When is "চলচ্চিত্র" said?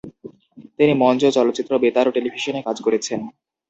1.37-1.71